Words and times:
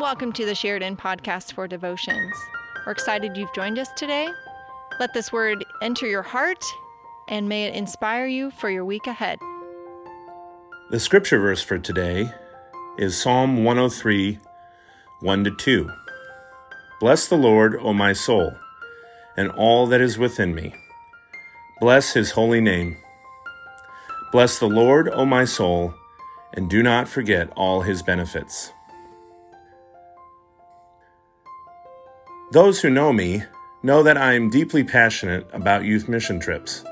Welcome 0.00 0.32
to 0.32 0.46
the 0.46 0.54
Sheridan 0.54 0.96
Podcast 0.96 1.52
for 1.52 1.68
Devotions. 1.68 2.34
We're 2.86 2.92
excited 2.92 3.36
you've 3.36 3.52
joined 3.52 3.78
us 3.78 3.90
today. 3.96 4.30
Let 4.98 5.12
this 5.12 5.30
word 5.30 5.62
enter 5.82 6.06
your 6.06 6.22
heart 6.22 6.64
and 7.28 7.50
may 7.50 7.64
it 7.66 7.74
inspire 7.74 8.26
you 8.26 8.50
for 8.50 8.70
your 8.70 8.86
week 8.86 9.06
ahead. 9.06 9.38
The 10.88 10.98
scripture 10.98 11.38
verse 11.38 11.60
for 11.60 11.78
today 11.78 12.32
is 12.96 13.20
Psalm 13.20 13.62
103, 13.62 14.38
1 15.20 15.44
to 15.44 15.50
2. 15.50 15.90
Bless 16.98 17.28
the 17.28 17.36
Lord, 17.36 17.76
O 17.76 17.92
my 17.92 18.14
soul, 18.14 18.54
and 19.36 19.50
all 19.50 19.86
that 19.88 20.00
is 20.00 20.16
within 20.16 20.54
me. 20.54 20.74
Bless 21.78 22.14
his 22.14 22.30
holy 22.30 22.62
name. 22.62 22.96
Bless 24.32 24.58
the 24.58 24.66
Lord, 24.66 25.10
O 25.10 25.26
my 25.26 25.44
soul, 25.44 25.92
and 26.54 26.70
do 26.70 26.82
not 26.82 27.06
forget 27.06 27.52
all 27.54 27.82
his 27.82 28.02
benefits. 28.02 28.72
Those 32.52 32.80
who 32.80 32.90
know 32.90 33.12
me 33.12 33.44
know 33.84 34.02
that 34.02 34.16
I 34.16 34.32
am 34.32 34.50
deeply 34.50 34.82
passionate 34.82 35.46
about 35.52 35.84
youth 35.84 36.08
mission 36.08 36.40
trips. 36.40 36.84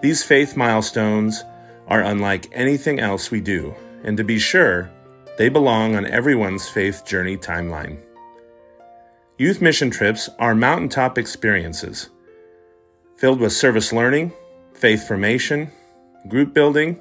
These 0.00 0.22
faith 0.22 0.56
milestones 0.56 1.44
are 1.86 2.00
unlike 2.02 2.48
anything 2.52 2.98
else 2.98 3.30
we 3.30 3.42
do, 3.42 3.74
and 4.04 4.16
to 4.16 4.24
be 4.24 4.38
sure, 4.38 4.90
they 5.36 5.50
belong 5.50 5.96
on 5.96 6.06
everyone's 6.06 6.66
faith 6.66 7.04
journey 7.04 7.36
timeline. 7.36 7.98
Youth 9.36 9.60
mission 9.60 9.90
trips 9.90 10.30
are 10.38 10.54
mountaintop 10.54 11.18
experiences 11.18 12.08
filled 13.16 13.38
with 13.38 13.52
service 13.52 13.92
learning, 13.92 14.32
faith 14.72 15.06
formation, 15.06 15.70
group 16.26 16.54
building, 16.54 16.98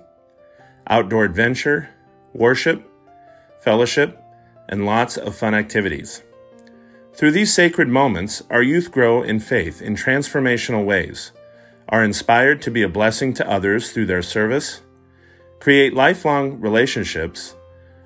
outdoor 0.88 1.24
adventure, 1.24 1.90
worship, 2.34 2.84
fellowship, 3.62 4.22
and 4.68 4.86
lots 4.86 5.16
of 5.16 5.34
fun 5.34 5.56
activities. 5.56 6.24
Through 7.20 7.32
these 7.32 7.54
sacred 7.54 7.90
moments, 7.90 8.44
our 8.50 8.64
youth 8.64 8.94
grow 8.94 9.24
in 9.24 9.42
faith 9.42 9.82
in 9.82 9.98
transformational 9.98 10.86
ways 10.86 11.34
are 11.90 12.02
inspired 12.02 12.62
to 12.62 12.72
be 12.72 12.82
a 12.82 12.88
blessing 12.88 13.34
to 13.34 13.50
others 13.52 13.92
through 13.92 14.06
their 14.06 14.22
service, 14.22 14.80
create 15.60 15.94
lifelong 15.94 16.62
relationships, 16.62 17.56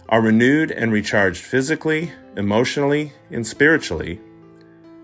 are 0.09 0.19
renewed 0.19 0.71
and 0.71 0.91
recharged 0.91 1.43
physically, 1.43 2.11
emotionally, 2.35 3.13
and 3.29 3.45
spiritually, 3.45 4.19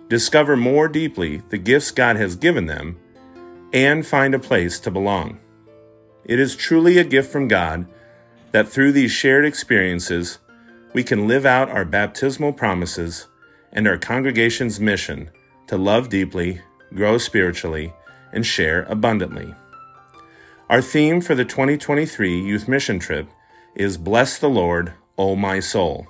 discover 0.07 0.57
more 0.57 0.87
deeply 0.87 1.43
the 1.49 1.59
gifts 1.59 1.91
God 1.91 2.15
has 2.15 2.35
given 2.35 2.65
them, 2.65 2.97
and 3.71 4.07
find 4.07 4.33
a 4.33 4.39
place 4.39 4.79
to 4.79 4.89
belong. 4.89 5.37
It 6.25 6.39
is 6.39 6.55
truly 6.55 6.97
a 6.97 7.03
gift 7.03 7.31
from 7.31 7.47
God 7.47 7.85
that 8.53 8.69
through 8.69 8.93
these 8.93 9.11
shared 9.11 9.45
experiences, 9.45 10.39
we 10.93 11.03
can 11.03 11.27
live 11.27 11.45
out 11.45 11.69
our 11.69 11.85
baptismal 11.85 12.53
promises 12.53 13.27
and 13.71 13.87
our 13.87 13.97
congregation's 13.97 14.79
mission 14.79 15.29
to 15.67 15.77
love 15.77 16.09
deeply, 16.09 16.61
grow 16.93 17.17
spiritually, 17.17 17.93
and 18.33 18.45
share 18.45 18.83
abundantly. 18.83 19.53
Our 20.69 20.81
theme 20.81 21.21
for 21.21 21.35
the 21.35 21.45
2023 21.45 22.41
Youth 22.41 22.67
Mission 22.67 22.99
Trip 22.99 23.27
is 23.75 23.97
Bless 23.97 24.37
the 24.37 24.49
Lord, 24.49 24.93
O 25.17 25.35
my 25.35 25.59
soul. 25.59 26.07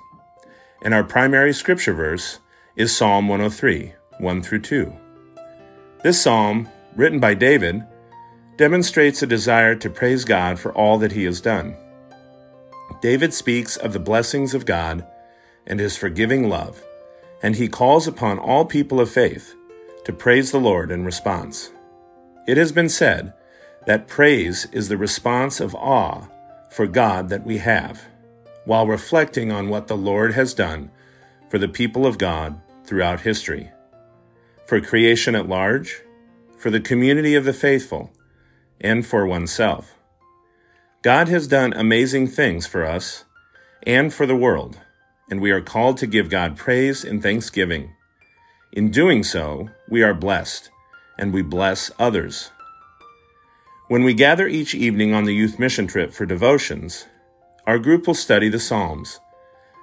And 0.82 0.94
our 0.94 1.04
primary 1.04 1.52
scripture 1.52 1.94
verse 1.94 2.40
is 2.76 2.96
Psalm 2.96 3.28
103, 3.28 3.92
1 4.18 4.42
through 4.42 4.60
2. 4.60 4.92
This 6.02 6.22
psalm, 6.22 6.68
written 6.96 7.20
by 7.20 7.34
David, 7.34 7.84
demonstrates 8.56 9.22
a 9.22 9.26
desire 9.26 9.74
to 9.74 9.88
praise 9.90 10.24
God 10.24 10.58
for 10.58 10.72
all 10.72 10.98
that 10.98 11.12
he 11.12 11.24
has 11.24 11.40
done. 11.40 11.76
David 13.00 13.32
speaks 13.32 13.76
of 13.76 13.92
the 13.92 13.98
blessings 13.98 14.52
of 14.52 14.66
God 14.66 15.06
and 15.66 15.80
his 15.80 15.96
forgiving 15.96 16.48
love, 16.48 16.82
and 17.42 17.56
he 17.56 17.68
calls 17.68 18.06
upon 18.06 18.38
all 18.38 18.64
people 18.64 19.00
of 19.00 19.10
faith 19.10 19.54
to 20.04 20.12
praise 20.12 20.50
the 20.50 20.60
Lord 20.60 20.90
in 20.90 21.04
response. 21.04 21.70
It 22.46 22.56
has 22.56 22.72
been 22.72 22.88
said 22.88 23.32
that 23.86 24.08
praise 24.08 24.66
is 24.72 24.88
the 24.88 24.96
response 24.96 25.60
of 25.60 25.74
awe 25.74 26.26
for 26.70 26.86
God 26.86 27.28
that 27.28 27.44
we 27.44 27.58
have, 27.58 28.02
while 28.64 28.86
reflecting 28.86 29.50
on 29.50 29.68
what 29.68 29.88
the 29.88 29.96
Lord 29.96 30.34
has 30.34 30.54
done 30.54 30.90
for 31.48 31.58
the 31.58 31.68
people 31.68 32.06
of 32.06 32.18
God 32.18 32.60
throughout 32.84 33.20
history, 33.20 33.70
for 34.66 34.80
creation 34.80 35.34
at 35.34 35.48
large, 35.48 36.02
for 36.56 36.70
the 36.70 36.80
community 36.80 37.34
of 37.34 37.44
the 37.44 37.52
faithful, 37.52 38.12
and 38.80 39.04
for 39.04 39.26
oneself. 39.26 39.94
God 41.02 41.28
has 41.28 41.48
done 41.48 41.72
amazing 41.72 42.28
things 42.28 42.66
for 42.66 42.84
us 42.84 43.24
and 43.82 44.12
for 44.12 44.26
the 44.26 44.36
world, 44.36 44.78
and 45.30 45.40
we 45.40 45.50
are 45.52 45.60
called 45.60 45.96
to 45.98 46.06
give 46.06 46.28
God 46.28 46.56
praise 46.56 47.04
and 47.04 47.22
thanksgiving. 47.22 47.94
In 48.72 48.90
doing 48.90 49.22
so, 49.22 49.68
we 49.88 50.02
are 50.02 50.14
blessed 50.14 50.70
and 51.18 51.32
we 51.32 51.42
bless 51.42 51.90
others. 51.98 52.50
When 53.88 54.04
we 54.04 54.14
gather 54.14 54.46
each 54.46 54.74
evening 54.74 55.14
on 55.14 55.24
the 55.24 55.34
youth 55.34 55.58
mission 55.58 55.86
trip 55.86 56.12
for 56.12 56.26
devotions, 56.26 57.06
our 57.66 57.78
group 57.78 58.06
will 58.06 58.14
study 58.14 58.48
the 58.48 58.60
Psalms, 58.60 59.20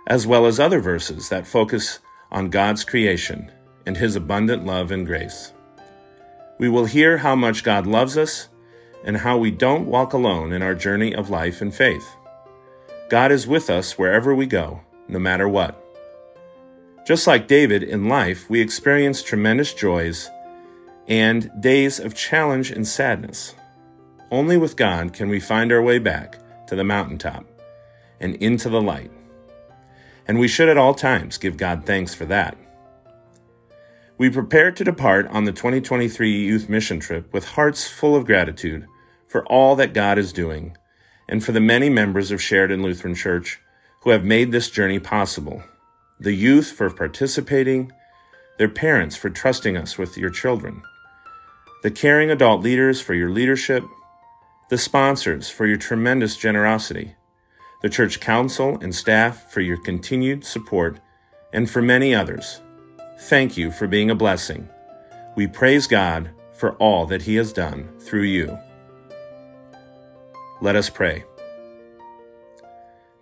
as 0.07 0.25
well 0.25 0.45
as 0.45 0.59
other 0.59 0.79
verses 0.79 1.29
that 1.29 1.47
focus 1.47 1.99
on 2.31 2.49
God's 2.49 2.83
creation 2.83 3.51
and 3.85 3.97
His 3.97 4.15
abundant 4.15 4.65
love 4.65 4.91
and 4.91 5.05
grace. 5.05 5.53
We 6.57 6.69
will 6.69 6.85
hear 6.85 7.17
how 7.17 7.35
much 7.35 7.63
God 7.63 7.85
loves 7.85 8.17
us 8.17 8.49
and 9.03 9.17
how 9.17 9.37
we 9.37 9.51
don't 9.51 9.85
walk 9.85 10.13
alone 10.13 10.51
in 10.51 10.61
our 10.61 10.75
journey 10.75 11.13
of 11.13 11.29
life 11.29 11.61
and 11.61 11.73
faith. 11.73 12.15
God 13.09 13.31
is 13.31 13.47
with 13.47 13.69
us 13.69 13.97
wherever 13.97 14.33
we 14.33 14.45
go, 14.47 14.81
no 15.07 15.19
matter 15.19 15.47
what. 15.47 15.83
Just 17.05 17.27
like 17.27 17.47
David 17.47 17.83
in 17.83 18.09
life, 18.09 18.49
we 18.49 18.59
experience 18.59 19.23
tremendous 19.23 19.73
joys 19.73 20.29
and 21.07 21.49
days 21.61 21.99
of 21.99 22.13
challenge 22.13 22.69
and 22.69 22.85
sadness. 22.85 23.55
Only 24.29 24.57
with 24.57 24.75
God 24.75 25.13
can 25.13 25.29
we 25.29 25.39
find 25.39 25.71
our 25.71 25.81
way 25.81 25.99
back 25.99 26.37
to 26.67 26.75
the 26.75 26.83
mountaintop 26.83 27.45
and 28.19 28.35
into 28.35 28.67
the 28.67 28.81
light. 28.81 29.11
And 30.27 30.37
we 30.37 30.49
should 30.49 30.67
at 30.67 30.77
all 30.77 30.93
times 30.93 31.37
give 31.37 31.55
God 31.55 31.85
thanks 31.85 32.13
for 32.13 32.25
that. 32.25 32.57
We 34.17 34.29
prepare 34.29 34.71
to 34.71 34.83
depart 34.83 35.27
on 35.27 35.45
the 35.45 35.53
2023 35.53 36.29
youth 36.29 36.67
mission 36.67 36.99
trip 36.99 37.31
with 37.31 37.49
hearts 37.49 37.87
full 37.87 38.15
of 38.15 38.25
gratitude 38.25 38.85
for 39.27 39.45
all 39.45 39.75
that 39.75 39.93
God 39.93 40.17
is 40.17 40.33
doing 40.33 40.75
and 41.29 41.43
for 41.43 41.51
the 41.51 41.61
many 41.61 41.89
members 41.89 42.31
of 42.31 42.41
Sheridan 42.41 42.81
Lutheran 42.81 43.15
Church 43.15 43.61
who 44.07 44.11
have 44.11 44.23
made 44.23 44.53
this 44.53 44.69
journey 44.69 44.99
possible, 44.99 45.61
the 46.17 46.31
youth 46.31 46.71
for 46.71 46.89
participating, 46.89 47.91
their 48.57 48.69
parents 48.69 49.17
for 49.17 49.29
trusting 49.29 49.75
us 49.75 49.97
with 49.97 50.17
your 50.17 50.29
children 50.29 50.81
the 51.83 51.91
caring 51.91 52.31
adult 52.31 52.63
leaders 52.63 53.01
for 53.01 53.13
your 53.13 53.29
leadership, 53.29 53.83
the 54.69 54.77
sponsors 54.77 55.49
for 55.49 55.65
your 55.67 55.77
tremendous 55.77 56.37
generosity, 56.37 57.15
the 57.81 57.89
church 57.89 58.21
council 58.21 58.77
and 58.81 58.95
staff 58.95 59.51
for 59.51 59.59
your 59.59 59.77
continued 59.83 60.45
support, 60.45 61.01
and 61.51 61.69
for 61.69 61.81
many 61.81 62.15
others. 62.15 62.61
Thank 63.19 63.57
you 63.57 63.71
for 63.71 63.87
being 63.87 64.09
a 64.09 64.15
blessing. 64.15 64.69
We 65.35 65.47
praise 65.47 65.85
God 65.85 66.29
for 66.53 66.75
all 66.75 67.05
that 67.07 67.23
He 67.23 67.35
has 67.35 67.51
done 67.51 67.89
through 67.99 68.23
you. 68.23 68.57
Let 70.61 70.77
us 70.77 70.89
pray. 70.89 71.25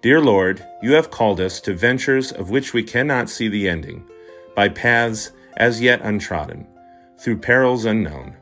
Dear 0.06 0.22
Lord, 0.22 0.64
you 0.84 0.94
have 0.94 1.10
called 1.10 1.42
us 1.42 1.60
to 1.62 1.74
ventures 1.74 2.32
of 2.32 2.52
which 2.52 2.76
we 2.76 2.84
cannot 2.84 3.28
see 3.28 3.48
the 3.48 3.68
ending, 3.68 4.08
by 4.56 4.70
paths 4.70 5.32
as 5.58 5.82
yet 5.82 6.00
untrodden, 6.04 6.68
through 7.18 7.40
perils 7.40 7.86
unknown. 7.86 8.36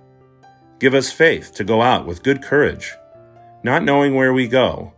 Give 0.79 0.93
us 0.93 1.13
faith 1.13 1.53
to 1.53 1.63
go 1.63 1.81
out 1.81 2.05
with 2.05 2.21
good 2.21 2.43
courage, 2.43 2.91
not 3.63 3.85
knowing 3.85 4.13
where 4.13 4.33
we 4.33 4.45
go, 4.45 4.91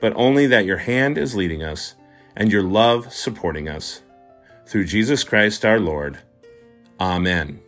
but 0.00 0.12
only 0.14 0.46
that 0.46 0.64
your 0.64 0.76
hand 0.76 1.18
is 1.18 1.34
leading 1.34 1.64
us 1.64 1.96
and 2.36 2.52
your 2.52 2.62
love 2.62 3.12
supporting 3.12 3.68
us. 3.68 4.02
Through 4.64 4.84
Jesus 4.84 5.24
Christ 5.24 5.64
our 5.64 5.80
Lord. 5.80 6.20
Amen. 7.00 7.58